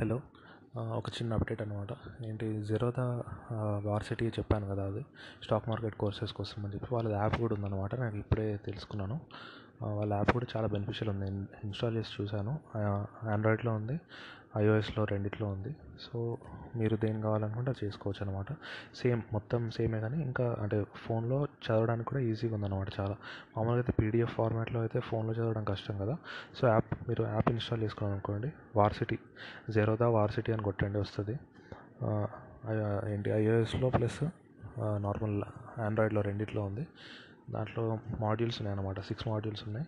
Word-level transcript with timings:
Hello. 0.00 0.20
ఒక 0.78 1.08
చిన్న 1.08 1.34
update 1.34 1.62
అనమాట 1.62 1.88
ఏంటి 2.24 2.62
జీరోదా 2.62 3.22
వార్సిటీ 3.84 4.26
చెప్పాను 4.28 4.66
కదా 4.68 4.86
అది. 4.86 5.04
స్టాక్ 5.42 5.68
మార్కెట్ 5.68 5.94
కోర్సెస్ 5.94 6.32
కోసం 6.32 6.64
అని 6.64 6.74
చెప్పి 6.74 6.94
వాళ్ళది 6.94 7.14
యాప్ 7.14 7.38
కూడా 7.40 7.54
ఉందన్నమాట. 7.54 7.94
నాకు 7.94 8.16
ఇప్పుడే 8.16 8.56
తెలుసుకున్నాను. 8.56 9.20
వాళ్ళ 9.96 10.12
యాప్ 10.18 10.30
కూడా 10.36 10.46
చాలా 10.56 10.68
బెనిఫిషియల్ 10.74 11.10
ఉంది. 11.12 11.26
ఇన్స్టాల్ 11.66 11.96
చేసి 11.96 12.12
చూశాను. 12.18 12.52
ఆండ్రాయిడ్లో 13.34 13.72
ఉంది 13.80 13.96
ఐఓఎస్లో 14.60 15.02
రెండిట్లో 15.10 15.46
ఉంది. 15.54 15.70
సో 16.00 16.18
మీరు 16.76 16.94
దేని 17.02 17.20
కావాలనుకుంటే 17.24 17.70
అది 17.70 17.80
చేసుకోవచ్చు 17.86 18.20
అనమాట 18.24 18.52
సేమ్ 19.00 19.22
మొత్తం 19.32 19.60
సేమే 19.76 19.98
కానీ 20.04 20.18
ఇంకా 20.26 20.46
అంటే 20.62 20.76
ఫోన్లో 21.04 21.38
చదవడానికి 21.66 22.08
కూడా 22.10 22.20
ఈజీగా 22.28 22.54
ఉందన్నమాట 22.54 22.88
చాలా. 23.00 23.16
మామూలుగా 23.56 23.80
అయితే 23.82 23.92
పీడిఎఫ్ 24.00 24.32
ఫార్మాట్లో 24.38 24.80
అయితే 24.80 25.00
ఫోన్లో 25.08 25.34
చదవడం 25.38 25.64
కష్టం 25.72 25.96
కదా. 26.02 26.14
సో 26.58 26.62
యాప్ 26.68 26.90
మీరు 27.08 27.24
యాప్ 27.34 27.50
ఇన్స్టాల్ 27.54 27.82
చేసుకోవాలనుకోండి 27.82 28.50
వార్సిటీ 28.76 29.18
జెరోదా 29.76 30.08
వార్సిటీ 30.18 30.52
అని 30.52 30.62
కొట్టండి 30.62 30.98
వస్తుంది. 31.04 31.36
ఏంటి 33.12 33.30
ఐఓఎస్లో 33.30 33.90
ప్లస్ 33.98 34.22
నార్మల్ 35.06 35.36
ఆండ్రాయిడ్లో 35.80 36.20
రెండిట్లో 36.20 36.62
ఉంది. 36.62 36.86
దాంట్లో 37.50 37.98
మాడ్యూల్స్ 38.20 38.62
ఉన్నాయి 38.62 38.78
అనమాట 38.78 39.00
సిక్స్ 39.00 39.28
మాడ్యూల్స్ 39.28 39.62
ఉన్నాయి. 39.66 39.86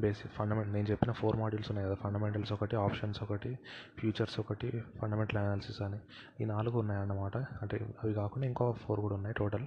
బేసిక్ 0.00 0.32
ఫండమెంటల్ 0.32 0.72
నేను 0.72 0.86
చెప్పిన 0.86 1.12
ఫోర్ 1.12 1.36
మాడ్యూల్స్ 1.36 1.70
ఉన్నాయి 1.70 1.86
కదా. 1.86 1.94
ఫండమెంటల్స్ 1.94 2.52
ఒకటి 2.52 2.76
ఆప్షన్స్ 2.76 3.22
ఒకటి 3.22 3.58
ఫ్యూచర్స్ 3.98 4.40
ఒకటి 4.40 4.84
ఫండమెంటల్ 5.02 5.38
అనాలిసిస్ 5.38 5.82
అని. 5.82 5.98
ఈ 6.40 6.44
నాలుగు 6.44 6.78
ఉన్నాయి 6.78 7.00
అన్నమాట 7.00 7.36
అంటే 7.36 7.94
అవి 8.04 8.14
కాకుండా 8.14 8.46
ఇంకో 8.46 8.72
ఫోర్ 8.72 9.00
కూడా 9.00 9.14
ఉన్నాయి 9.14 9.34
టోటల్ 9.38 9.66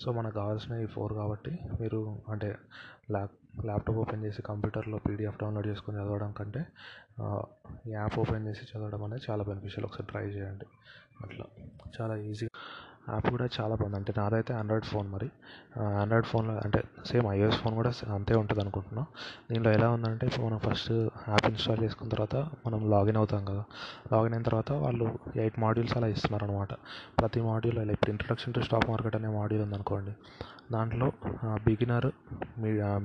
సో 0.00 0.12
మనకు 0.12 0.34
కావాల్సినవి 0.34 0.82
ఈ 0.82 0.86
ఫోర్ 0.86 1.12
కాబట్టి 1.12 1.58
మీరు 1.80 2.18
అంటే 2.28 2.58
ల్యాప్ 3.10 3.64
ల్యాప్టాప్ 3.64 3.98
ఓపెన్ 3.98 4.24
చేసి 4.24 4.42
కంప్యూటర్లో 4.42 4.98
పీడిఎఫ్ 4.98 5.38
డౌన్లోడ్ 5.38 5.66
చేసుకొని 5.66 5.98
చదవడం 5.98 6.32
కంటే 6.32 6.66
ఈ 7.86 7.92
యాప్ 7.92 8.18
ఓపెన్ 8.18 8.48
చేసి 8.48 8.78
చదవడం 8.78 9.04
అనేది 9.04 9.22
చాలా 9.30 9.44
బెనిఫిషియల్ 9.44 9.84
ఒకసారి 9.84 10.06
ట్రై 10.10 10.24
చేయండి. 10.24 10.66
అట్లా. 11.22 11.46
చాలా 12.00 12.16
ఈజీ 12.16 12.48
యాప్ 13.12 13.26
కూడా 13.34 13.46
చాలా 13.56 13.74
బాగుంది. 13.80 13.96
అంటే 14.00 14.12
నాదైతే 14.18 14.52
ఆండ్రాయిడ్ 14.60 14.86
ఫోన్ 14.92 15.08
మరి. 15.14 15.28
ఆండ్రాయిడ్ 16.02 16.28
ఫోన్లో 16.30 16.54
అంటే 16.66 16.80
సేమ్ 17.10 17.26
ఐఓఎస్ 17.34 17.58
ఫోన్ 17.62 17.74
కూడా 17.80 17.92
అంతే 18.16 18.34
ఉంటుంది 18.42 18.62
అనుకుంటున్నా. 18.64 19.04
దీనిలో 19.50 19.72
ఎలా 19.78 19.88
ఉందంటే 19.96 20.24
ఇప్పుడు 20.30 20.46
మనం 20.46 20.60
ఫస్ట్ 20.66 20.90
యాప్ 21.32 21.46
ఇన్స్టాల్ 21.52 21.80
చేసుకున్న 21.84 22.10
తర్వాత 22.14 22.36
మనం 22.66 22.80
లాగిన్ 22.94 23.20
అవుతాం 23.22 23.44
కదా. 23.50 23.64
లాగిన్ 24.14 24.34
అయిన 24.36 24.46
తర్వాత 24.50 24.72
వాళ్ళు 24.86 25.06
ఎయిట్ 25.44 25.60
మాడ్యూల్స్ 25.66 25.96
అలా 26.00 26.10
ఇస్తున్నారు 26.16 26.46
అనమాట 26.48 26.72
ప్రతి 27.20 27.40
మాడ్యూల్ 27.50 27.80
అలా 27.84 27.94
ఇప్పుడు 27.98 28.12
ఇంట్రడక్షన్ 28.16 28.54
టు 28.58 28.60
స్టాక్ 28.68 28.88
మార్కెట్ 28.90 29.18
అనే 29.20 29.30
మాడ్యూల్ 29.38 29.64
ఉందనుకోండి. 29.68 30.14
దాంట్లో 30.74 31.08
బిగినర్ 31.66 32.06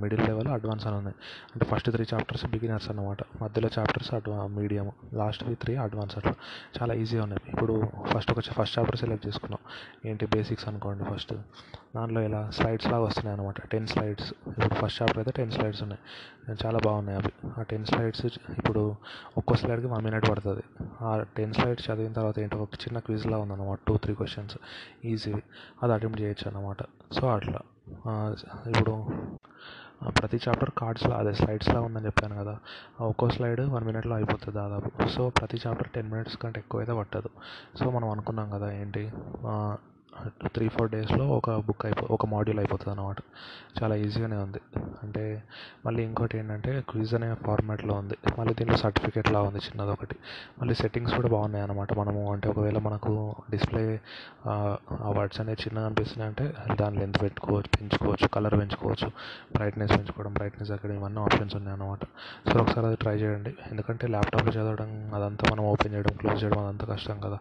మిడిల్ 0.02 0.22
లెవెల్ 0.30 0.48
అడ్వాన్స్ 0.54 0.86
అని 0.90 0.96
ఉన్నాయి 1.00 1.18
అంటే 1.54 1.66
ఫస్ట్ 1.72 1.90
త్రీ 1.96 2.06
చాప్టర్స్ 2.14 2.46
బిగినర్స్ 2.54 2.88
అనమాట 2.92 3.22
మధ్యలో 3.42 3.70
చాప్టర్స్ 3.76 4.10
అడ్వా 4.18 4.38
మీడియం 4.56 4.88
లాస్ట్ 5.20 5.44
త్రీ 5.64 5.74
అడ్వాన్స్ 5.84 6.16
అట్లా. 6.20 6.34
చాలా 6.78 6.94
ఈజీగా 7.02 7.24
ఉన్నాయి. 7.28 7.44
ఇప్పుడు 7.54 7.74
ఫస్ట్ 8.14 8.32
ఒక 8.34 8.44
ఫస్ట్ 8.60 8.76
చాప్టర్ 8.80 9.00
సెలెక్ట్ 9.04 9.28
చేసుకున్నాం. 9.28 9.62
ఏంటి 10.06 10.26
బేసిక్స్ 10.26 10.68
అనుకోండి 10.68 11.04
ఫస్ట్ 11.04 11.34
దాంట్లో 11.96 12.22
ఇలా 12.22 12.50
స్లైడ్స్ 12.50 12.88
లాగా 12.88 13.04
వస్తున్నాయి 13.04 13.40
అనమాట 13.40 13.68
టెన్ 13.68 13.88
స్లైడ్స్ 13.88 14.34
ఇప్పుడు 14.48 14.76
ఫస్ట్ 14.76 15.02
చాప్టర్ 15.02 15.18
అయితే 15.18 15.32
టెన్ 15.32 15.52
స్లైడ్స్ 15.52 15.82
ఉన్నాయి. 15.84 16.02
చాలా 16.66 16.80
బాగున్నాయి 16.86 17.18
అవి. 17.18 17.32
ఆ 17.60 17.62
టెన్ 17.62 17.86
స్లైడ్స్ 17.86 18.26
ఇప్పుడు 18.26 18.96
ఒక్కో 19.38 19.56
స్లైడ్కి 19.56 19.88
వన్ 19.88 20.04
మినిట్ 20.04 20.30
పడుతుంది. 20.30 20.64
ఆ 21.02 21.26
టెన్ 21.38 21.54
స్లైడ్స్ 21.54 21.92
చదివిన 21.92 22.14
తర్వాత 22.14 22.40
ఏంటో? 22.40 22.58
ఒక 22.58 22.74
చిన్న 22.74 23.00
క్విజ్లా 23.00 23.38
ఉందన్నమాట. 23.38 23.80
టూ 23.88 23.98
త్రీ 23.98 24.16
క్వశ్చన్స్ 24.16 24.58
ఈజీ 25.06 25.34
అది 25.84 25.94
అటెంప్ట్ 25.94 26.22
చేయొచ్చు 26.22 26.48
అన్నమాట. 26.48 26.78
సో 27.14 27.28
అట్లా. 27.28 27.60
ఇప్పుడు 28.68 29.06
ప్రతి 30.10 30.40
చాప్టర్ 30.48 30.70
కార్డ్స్లా 30.78 31.16
అదే 31.16 31.34
స్లైడ్స్లో 31.34 31.82
ఉందని 31.82 32.06
చెప్పాను 32.06 32.36
కదా. 32.36 32.60
ఒక్కో 33.02 33.30
స్లైడ్ 33.30 33.62
వన్ 33.62 33.86
మినిట్లో 33.86 34.16
అయిపోతుంది 34.16 34.58
దాదాపు. 34.58 35.08
సో 35.08 35.30
ప్రతి 35.30 35.58
చాప్టర్ 35.68 35.90
టెన్ 35.90 36.12
మినిట్స్ 36.12 36.38
కంటే 36.38 36.60
ఎక్కువ 36.60 36.82
అయితే 36.82 36.94
పట్టదు. 36.94 37.30
సో 37.78 37.90
మనం 37.90 38.10
అనుకున్నాం 38.10 38.50
కదా 38.50 38.72
ఏంటి? 38.72 39.12
త్రీ 40.46 40.68
ఫోర్ 40.68 40.90
డేస్లో 40.92 41.26
ఒక 41.28 41.56
బుక్ 41.68 41.86
అయిపో 41.86 42.04
ఒక 42.14 42.26
మాడ్యూల్ 42.26 42.60
అయిపోతుంది 42.60 42.92
అనమాట 42.92 43.18
చాలా 43.78 43.96
ఈజీగానే 43.96 44.38
ఉంది. 44.38 44.62
అంటే 45.04 45.44
మళ్ళీ 45.86 46.04
ఇంకోటి 46.04 46.38
ఏంటంటే 46.38 46.72
క్విజ్ 46.90 47.14
అనే 47.16 47.34
ఫార్మాట్లో 47.34 47.94
ఉంది. 47.94 48.16
మళ్ళీ 48.40 48.54
దీంట్లో 48.54 48.78
సర్టిఫికేట్లా 48.78 49.42
ఉంది 49.42 49.60
చిన్నది 49.60 49.92
ఒకటి 49.92 50.16
మళ్ళీ 50.60 50.74
సెట్టింగ్స్ 50.74 51.14
కూడా 51.16 51.28
బాగున్నాయి 51.28 51.64
అనమాట 51.64 51.98
మనము. 52.00 52.32
అంటే 52.34 52.50
ఒకవేళ 52.50 52.78
మనకు 52.78 53.36
డిస్ప్లే 53.52 54.00
ఆ 54.48 55.12
వర్డ్స్ 55.18 55.42
అనేవి 55.42 55.62
చిన్నగా 55.62 55.86
అనిపిస్తున్నాయి 55.86 56.30
అంటే 56.32 56.76
దాని 56.82 56.98
లెంత్ 57.00 57.20
పెట్టుకోవచ్చు 57.24 57.72
పెంచుకోవచ్చు 57.78 58.28
కలర్ 58.28 58.58
పెంచుకోవచ్చు 58.60 59.10
బ్రైట్నెస్ 59.56 59.94
పెంచుకోవడం 59.98 60.34
బ్రైట్నెస్ 60.34 60.72
అక్కడ 60.72 60.92
ఇవన్నీ 60.92 61.22
ఆప్షన్స్ 61.22 61.56
ఉన్నాయి 61.56 61.76
అనమాట 61.78 62.04
సో 62.50 62.60
ఒకసారి 62.60 62.86
అది 62.88 62.96
ట్రై 62.96 63.16
చేయండి. 63.16 63.54
ఎందుకంటే 63.72 64.08
ల్యాప్టాప్లో 64.08 64.52
చదవడం 64.52 64.92
అదంతా 65.20 65.44
మనం 65.52 65.64
ఓపెన్ 65.72 65.94
చేయడం 65.94 66.16
క్లోజ్ 66.22 66.44
చేయడం 66.44 66.60
అదంతా 66.66 66.86
కష్టం 66.94 67.20
కదా. 67.20 67.40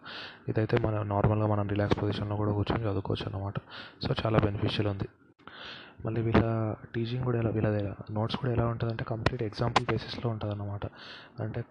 ఇదైతే 0.49 0.77
మన 0.87 1.03
నార్మల్గా 1.13 1.47
మనం 1.47 1.67
రిలాక్స్ 1.67 1.99
పొజిషన్లో 2.01 2.35
కూడా 2.35 2.51
కూర్చొని 2.61 2.83
చదువుకోవచ్చు 2.83 3.25
అనమాట 3.29 3.57
సో 4.05 4.13
చాలా 4.21 4.39
బెనిఫిషియల్ 4.39 4.87
ఉంది. 4.87 5.07
మళ్ళీ 6.05 6.21
వీళ్ళ 6.21 6.43
టీచింగ్ 6.95 7.23
కూడా 7.23 7.37
ఎలా 7.39 7.49
వీళ్ళ 7.49 7.67
నోట్స్ 8.11 8.37
కూడా 8.37 8.51
ఎలా 8.51 8.65
ఉంటుందంటే 8.65 9.03
కంప్లీట్ 9.03 9.43
ఎగ్జాంపుల్ 9.43 9.85
బేసిస్లో 9.91 10.27
ఉంటుందన్నమాట. 10.29 10.85
అంటే 11.39 11.61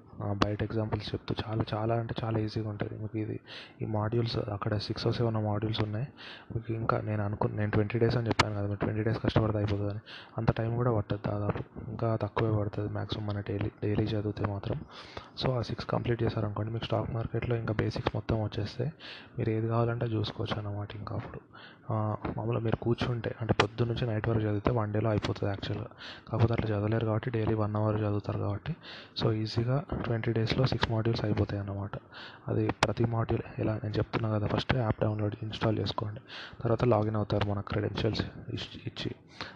బయట 0.44 0.62
ఎగ్జాంపుల్స్ 0.62 1.14
చెప్తూ 1.14 1.34
చాలా 1.42 1.64
చాలా 1.74 1.94
అంటే 1.94 2.14
చాలా 2.22 2.38
ఈజీగా 2.38 2.68
ఉంటుంది 2.68 2.94
మీకు 3.02 3.18
ఇది 3.18 3.36
ఈ 3.82 3.86
మాడ్యూల్స్ 3.86 4.36
అక్కడ 4.56 4.76
సిక్స్ 4.86 5.06
ఓ 5.06 5.10
సెవెన్ 5.10 5.38
మాడ్యూల్స్ 5.44 5.80
ఉన్నాయి. 5.82 6.06
మీకు 6.54 6.72
ఇంకా 6.72 6.96
నేను 7.00 7.22
అనుకున్న 7.24 7.56
నేను 7.56 7.70
ట్వంటీ 7.70 7.98
డేస్ 7.98 8.16
అని 8.16 8.28
చెప్పాను 8.28 8.54
కదా 8.54 8.66
మీరు 8.66 8.78
ట్వంటీ 8.78 9.02
డేస్ 9.02 9.20
కష్టపడితే 9.24 9.58
అయిపోతుందని. 9.58 10.02
అంత 10.38 10.50
టైం 10.58 10.76
కూడా 10.76 10.92
పట్టదు 10.92 11.22
దాదాపు. 11.30 11.62
ఇంకా 11.91 12.16
తక్కువే 12.16 12.52
పడుతుంది 12.58 12.91
మ్యాక్సిమం 12.92 13.26
మన 13.26 13.41
డైలీ 13.41 13.70
డైలీ 13.84 14.04
చదివితే 14.04 14.47
మాత్రం. 14.47 14.78
సో 15.36 15.58
ఆ 15.58 15.62
సిక్స్ 15.62 15.86
కంప్లీట్ 15.86 16.22
చేశారనుకోండి 16.22 16.72
మీకు 16.72 16.84
స్టాక్ 16.84 17.10
మార్కెట్లో 17.10 17.56
ఇంకా 17.56 17.74
బేసిక్స్ 17.74 18.12
మొత్తం 18.16 18.42
వచ్చేస్తే 18.42 18.86
మీరు 19.38 19.50
ఏది 19.50 19.68
కావాలంటే 19.68 20.06
చూసుకోవచ్చు 20.06 20.56
అన్నమాట 20.58 20.91
ఇంకా 20.97 21.14
అప్పుడు. 21.16 21.41
మామూలుగా 22.36 22.62
మీరు 22.64 22.76
కూర్చుంటే 22.76 23.34
అంటే 23.41 23.52
పొద్దు 23.62 23.82
నుంచి 23.84 24.06
నైట్ 24.06 24.19
వరకు 24.28 24.42
చదివితే 24.42 24.70
వన్ 24.70 24.92
డేలో 24.92 25.10
అయిపోతుంది 25.10 25.50
యాక్చువల్గా. 25.50 25.86
కాకపోతే 26.32 26.53
అట్లా 26.53 26.76
చదవలేరు 26.76 27.06
కాబట్టి 27.06 27.31
డైలీ 27.31 27.54
వన్ 27.54 27.76
అవర్ 27.76 27.97
చదువుతారు 27.97 28.38
కాబట్టి. 28.38 28.76
సో 29.16 29.32
ఈజీగా 29.32 29.84
ట్వంటీ 30.04 30.32
డేస్లో 30.32 30.66
సిక్స్ 30.66 30.91
మాడ్యూల్స్ 30.91 31.25
అయిపోతాయి 31.25 31.60
అన్నమాట. 31.60 31.91
అది 32.48 32.70
ప్రతి 32.84 33.04
మాడ్యూల్ 33.04 33.60
ఎలా 33.60 33.80
నేను 33.84 33.94
చెప్తున్నా 33.94 34.38
కదా 34.38 34.47
ఫస్ట్ 34.47 34.76
యాప్ 34.76 35.00
డౌన్లోడ్ 35.03 35.36
ఇన్స్టాల్ 35.42 35.78
చేసుకోండి. 35.78 36.20
తర్వాత 36.60 36.84
లాగిన్ 36.84 37.16
అవుతారు 37.16 37.48
మన 37.48 37.60
క్రెడెన్షియల్స్ 37.60 38.22
ఇచ్చి. 38.86 39.10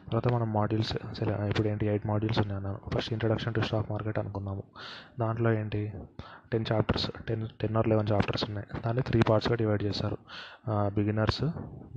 తర్వాత 0.09 0.29
మనం 0.29 0.53
మాడ్యూల్స్ 0.53 1.23
ఇప్పుడు 1.25 1.69
ఏంటి 1.69 1.87
ఎయిట్ 1.87 2.07
మాడ్యూల్స్ 2.07 2.39
ఉన్నాయి 2.39 2.57
అన్నాను. 2.57 2.91
First 2.91 3.13
introduction 3.13 3.55
to 3.55 3.61
stock 3.61 3.91
market 3.91 4.19
అనుకున్నాము. 4.19 4.63
దాంట్లో 5.21 5.53
ఏంటి? 5.53 5.93
Ten 6.55 6.67
chapters 6.73 7.07
ten 7.29 7.45
ten 7.63 7.77
or 7.81 7.89
eleven 7.93 8.11
chapters 8.13 8.45
ఉన్నాయి. 8.49 8.69
దాన్ని 8.85 9.05
త్రీ 9.11 9.21
పార్ట్స్గా 9.31 9.57
డివైడ్ 9.63 9.85
చేశారు. 9.89 10.19
బిగినర్స్ 10.97 11.45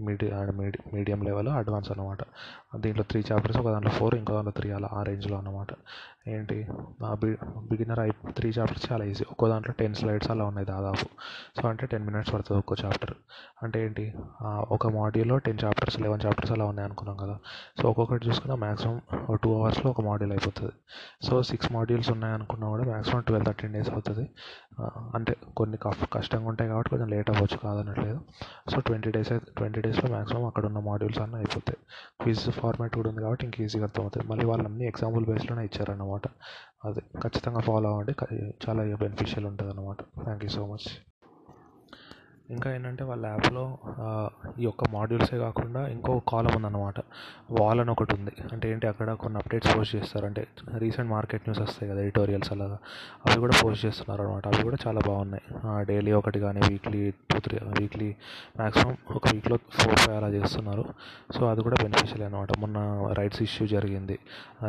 మీడియం 0.07 0.55
మీడి 0.59 0.79
మీడియం 0.95 1.19
లెవెల్ 1.27 1.49
అడ్వాన్స్ 1.59 1.89
అనమాట 1.93 2.21
దీంట్లో 2.83 3.03
త్రీ 3.11 3.19
చాప్టర్స్ 3.29 3.59
ఒక 3.61 3.69
దాంట్లో 3.73 3.91
ఫోర్ 3.97 4.15
ఇంకో 4.19 4.33
దాంట్లో 4.37 4.53
త్రీ 4.57 4.69
అలా 4.77 4.87
ఆ 4.97 5.01
రేంజ్లో 5.09 5.35
అనమాట 5.41 5.71
ఏంటి? 6.33 6.57
బిగినర్ 7.71 7.99
అయి 8.03 8.13
త్రీ 8.37 8.49
చాప్టర్స్ 8.57 8.85
చాలా 8.89 9.03
ఈజీ 9.11 9.25
ఒక్కో 9.33 9.45
దాంట్లో 9.51 9.73
టెన్ 9.81 9.95
స్లైడ్స్ 9.99 10.29
అలా 10.33 10.45
ఉన్నాయి 10.51 10.67
దాదాపు. 10.71 11.05
సో 11.57 11.63
అంటే 11.69 11.85
టెన్ 11.91 12.05
మినిట్స్ 12.07 12.31
పడుతుంది 12.33 12.59
ఒక్కో 12.63 12.75
చాప్టర్ 12.83 13.13
అంటే 13.63 13.77
ఏంటి? 13.85 14.05
ఒక 14.75 14.87
మాడ్యూల్లో 14.97 15.37
టెన్ 15.45 15.59
చాప్టర్స్ 15.63 15.97
లెవెన్ 16.05 16.23
చాప్టర్స్ 16.25 16.51
అలా 16.55 16.65
ఉన్నాయి 16.71 16.87
అనుకున్నాం 16.89 17.17
కదా. 17.23 17.35
సో 17.79 17.83
ఒక్కొక్కటి 17.91 18.23
చూసుకున్న 18.27 18.55
మ్యాక్సిమం 18.65 18.97
టూ 19.43 19.51
అవర్స్లో 19.59 19.87
ఒక 19.93 20.01
మాడ్యూల్ 20.09 20.33
అయిపోతుంది. 20.37 20.73
సో 21.27 21.33
సిక్స్ 21.51 21.71
మాడ్యూల్స్ 21.75 22.11
ఉన్నాయి 22.15 22.35
అనుకున్నా 22.39 22.67
కూడా 22.73 22.85
మ్యాక్సిమం 22.91 23.23
ట్వెల్వ్ 23.29 23.47
థర్టీన్ 23.49 23.73
డేస్ 23.77 23.91
అవుతుంది. 23.95 24.25
అంటే 25.15 25.33
కొన్ని 25.57 25.77
కష్టంగా 26.15 26.47
ఉంటాయి 26.51 26.69
కాబట్టి 26.69 26.89
కొంచెం 26.89 27.09
లేట్ 27.15 27.29
అవ్వచ్చు 27.29 27.57
కాదనట్లేదు. 27.57 28.19
సో 28.71 28.79
ట్వంటీ 28.79 29.11
డేస్ 29.11 29.31
అయితే 29.31 29.51
ట్వంటీ 29.57 29.81
డేస్లో 29.81 30.09
మ్యాక్సిమం 30.15 30.45
అక్కడ 30.45 30.65
ఉన్న 30.65 30.79
మాడ్యూల్స్ 30.89 31.21
అన్నీ 31.25 31.37
అయిపోతాయి. 31.37 31.79
క్విజ్ 32.21 32.45
ఫార్మాట్ 32.59 32.95
కూడా 32.95 33.09
ఉంది 33.09 33.21
కాబట్టి 33.21 33.45
ఇంక 33.45 33.61
ఈజీగా 33.61 33.83
అర్థమవుతుంది 33.83 34.27
మళ్ళీ 34.31 34.45
వాళ్ళు 34.51 34.65
అన్ని 34.69 34.87
ఎగ్జాంపుల్ 34.87 35.25
బేస్లోనే 35.31 35.65
ఇచ్చారన్నమాట. 35.65 36.27
అది 36.85 37.03
ఖచ్చితంగా 37.23 37.59
ఫాలో 37.69 37.89
అవ్వండి. 37.91 38.15
చాలా 38.65 38.83
బెనిఫిషియల్ 39.05 39.47
ఉంటుంది 39.51 39.71
అనమాట 39.73 40.01
థ్యాంక్ 40.25 40.45
యూ 40.47 40.51
సో 40.57 40.65
మచ్ 40.73 40.87
ఇంకా 42.55 42.67
ఏంటంటే 42.75 43.03
వాళ్ళ 43.03 43.23
యాప్లో 43.25 43.63
ఈ 44.59 44.63
యొక్క 44.63 44.83
మాడ్యూల్సే 44.93 45.37
కాకుండా 45.37 45.87
ఇంకో 45.93 46.13
కాలం 46.31 46.51
ఉందన్నమాట. 46.55 46.99
వాల్ 47.57 47.79
అని 47.83 47.91
ఒకటి 47.91 48.13
ఉంది. 48.15 48.33
అంటే 48.53 48.65
ఏంటి 48.71 48.87
అక్కడ 48.87 49.13
కొన్ని 49.23 49.37
అప్డేట్స్ 49.41 49.71
పోస్ట్ 49.77 49.95
చేస్తారు. 49.95 50.25
అంటే 50.25 50.43
రీసెంట్ 50.83 51.11
మార్కెట్ 51.11 51.43
న్యూస్ 51.47 51.61
వస్తాయి 51.61 51.91
కదా 51.91 52.01
ఎడిటోరియల్స్ 52.01 52.51
అలాగా. 52.55 52.77
అవి 53.25 53.39
కూడా 53.45 53.55
పోస్ట్ 53.63 53.85
చేస్తున్నారు 53.85 54.23
అనమాట 54.27 54.47
అవి 54.53 54.63
కూడా 54.67 54.77
చాలా 54.85 55.01
బాగున్నాయి. 55.07 55.43
డైలీ 55.89 56.11
ఒకటి 56.11 56.41
కానీ 56.45 56.61
weekly 56.69 57.01
two 57.31 57.39
three 57.47 57.59
weekly 57.79 58.09
maximum 58.61 58.95
ఒక 59.15 59.23
వీక్లో 59.33 59.57
ఫోర్ 59.79 59.99
ఫైవ్ 60.03 60.17
అలా 60.19 60.29
చేస్తున్నారు. 60.37 60.85
సో 61.37 61.41
అది 61.51 61.63
కూడా 61.67 61.79
బెనిఫిషియల్ 61.83 62.23
అనమాట 62.29 62.49
మొన్న 62.59 62.77
రైట్స్ 63.19 63.41
ఇష్యూ 63.47 63.67
జరిగింది 63.75 64.17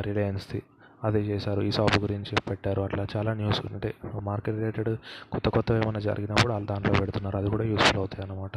రిలయన్స్ది. 0.08 0.62
అది 1.06 1.20
చేశారు 1.28 1.60
ఈ 1.68 1.70
షాప్ 1.76 1.96
గురించి 2.04 2.34
పెట్టారు 2.48 2.80
అట్లా 2.86 3.02
చాలా 3.14 3.30
న్యూస్ 3.40 3.60
అంటే 3.66 3.90
మార్కెట్ 4.28 4.56
రిలేటెడ్ 4.58 4.90
కొత్త 5.32 5.46
కొత్తవి 5.56 5.78
ఏమైనా 5.82 6.00
జరిగినప్పుడు 6.06 6.52
వాళ్ళు 6.54 6.68
దాంట్లో 6.70 6.92
పెడుతున్నారు 7.00 7.36
అది 7.40 7.48
కూడా 7.54 7.64
యూస్ఫుల్ 7.72 7.98
అవుతాయి 8.02 8.22
అన్నమాట. 8.24 8.56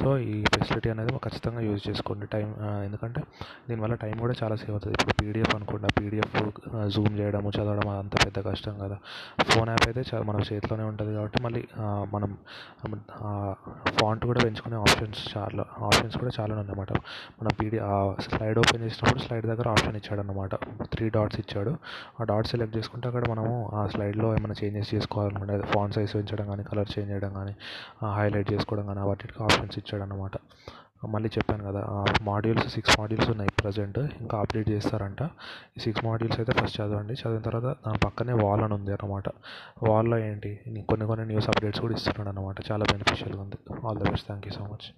సో 0.00 0.08
ఈ 0.32 0.36
ఫెసిలిటీ 0.54 0.88
అనేది 0.94 1.12
ఖచ్చితంగా 1.26 1.62
యూజ్ 1.68 1.82
చేసుకోండి. 1.88 2.26
టైం 2.34 2.48
ఎందుకంటే 2.86 3.20
దీనివల్ల 3.68 3.94
టైం 4.04 4.16
కూడా 4.24 4.34
చాలా 4.42 4.56
సేవ్ 4.62 4.74
అవుతుంది. 4.74 4.94
ఇప్పుడు 4.98 5.14
పీడిఎఫ్ 5.20 5.54
అనుకోండి 5.58 5.86
ఆ 5.90 5.92
పీడిఎఫ్ 5.98 6.36
జూమ్ 6.96 7.14
చేయడము 7.20 7.52
చదవడం 7.56 7.88
అంత 8.02 8.14
పెద్ద 8.24 8.38
కష్టం 8.48 8.76
కదా. 8.84 8.98
ఫోన్ 9.52 9.70
యాప్ 9.74 9.86
అయితే 9.88 10.04
చాలా 10.10 10.24
మన 10.30 10.44
చేతిలోనే 10.50 10.86
ఉంటుంది 10.90 11.14
కాబట్టి 11.18 11.40
మళ్ళీ 11.46 11.62
మనం 12.14 12.30
ఫాంట్ 13.98 14.24
కూడా 14.30 14.40
పెంచుకునే 14.46 14.76
ఆప్షన్స్ 14.84 15.22
చాలా 15.34 15.64
ఆప్షన్స్ 15.88 16.16
కూడా 16.22 16.32
చాలా 16.38 16.50
ఉన్నాయన్నమాట 16.54 16.92
మనం 17.40 17.52
పీడి 17.60 17.80
స్లైడ్ 18.26 18.58
ఓపెన్ 18.64 18.82
చేసినప్పుడు 18.86 19.22
స్లైడ్ 19.26 19.46
దగ్గర 19.52 19.68
ఆప్షన్ 19.76 19.96
ఇచ్చాడు 20.02 20.22
అనమాట 20.24 20.54
త్రీ 20.94 21.06
డాట్స్ 21.16 21.40
ఇచ్చాడు. 21.44 21.74
ఆ 22.20 22.24
డాట్ 22.24 22.46
సెలెక్ట్ 22.46 22.76
చేసుకుంటే 22.76 23.08
అక్కడ 23.08 23.30
మనము 23.30 23.70
ఆ 23.74 23.86
స్లైడ్లో 23.86 24.30
ఏమైనా 24.34 24.54
చేంజెస్ 24.64 24.94
చేసుకోవాలనుకుంటే 24.94 25.60
ఫాంట్ 25.60 25.94
సైజ్ 25.94 26.14
పెంచడం 26.14 26.46
కానీ 26.46 26.62
కలర్ 26.62 26.98
చేంజ్ 26.98 27.10
చేయడం 27.10 27.32
కానీ 27.32 27.54
హైలైట్ 28.18 28.52
చేసుకోవడం 28.52 28.86
కానీ 28.86 29.00
వాటికి 29.00 29.42
ఆప్షన్స్ 29.42 29.78
ఇచ్చాడు 29.78 30.02
అన్నమాట 30.02 30.36
మళ్ళీ 31.06 31.28
చెప్పాను 31.28 31.64
కదా 31.64 32.04
మాడ్యూల్స్ 32.22 32.68
సిక్స్ 32.68 33.00
మాడ్యూల్స్ 33.00 33.30
ఉన్నాయి 33.30 33.50
ప్రజెంట్ 33.62 33.98
ఇంకా 33.98 34.38
అప్డేట్ 34.38 34.68
చేస్తారంట. 34.68 35.22
ఈ 35.76 35.80
సిక్స్ 35.80 36.04
మాడ్యూల్స్ 36.04 36.40
అయితే 36.40 36.52
ఫస్ట్ 36.52 36.80
చదవండి. 36.80 37.12
చదివిన 37.12 37.42
తర్వాత 37.42 37.64
దాని 37.64 37.98
పక్కనే 37.98 38.32
వాల్ 38.32 38.60
అని 38.60 38.74
ఉంది 38.74 38.92
అనమాట 38.92 39.28
వాల్లో 39.88 40.18
ఏంటి? 40.18 40.60
కొన్ని 40.88 41.06
కొన్ని 41.06 41.26
న్యూస్ 41.26 41.48
అప్డేట్స్ 41.48 41.80
కూడా 41.80 41.94
ఇస్తున్నాడు 41.94 42.36
అనమాట 42.36 42.72
చాలా 42.72 42.86
బెనిఫిషియల్గా 42.92 43.42
ఉంది. 43.42 43.58
All 43.86 43.98
the 43.98 44.10
best. 44.10 44.26
Thank 44.26 44.46
you 44.46 44.52
so 44.52 44.64
much. 44.64 44.88